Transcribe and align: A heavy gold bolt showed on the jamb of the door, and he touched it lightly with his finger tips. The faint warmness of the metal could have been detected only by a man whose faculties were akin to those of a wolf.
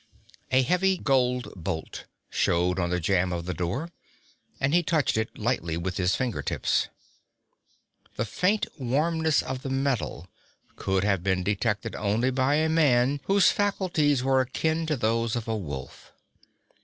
A 0.51 0.63
heavy 0.63 0.97
gold 0.97 1.53
bolt 1.55 2.05
showed 2.31 2.79
on 2.79 2.89
the 2.89 2.99
jamb 2.99 3.31
of 3.31 3.45
the 3.45 3.53
door, 3.53 3.91
and 4.59 4.73
he 4.73 4.81
touched 4.81 5.15
it 5.15 5.37
lightly 5.37 5.77
with 5.77 5.97
his 5.97 6.15
finger 6.15 6.41
tips. 6.41 6.87
The 8.15 8.25
faint 8.25 8.65
warmness 8.79 9.43
of 9.43 9.61
the 9.61 9.69
metal 9.69 10.27
could 10.75 11.03
have 11.03 11.21
been 11.23 11.43
detected 11.43 11.95
only 11.95 12.31
by 12.31 12.55
a 12.55 12.67
man 12.67 13.21
whose 13.25 13.51
faculties 13.51 14.23
were 14.23 14.41
akin 14.41 14.87
to 14.87 14.97
those 14.97 15.35
of 15.35 15.47
a 15.47 15.55
wolf. 15.55 16.11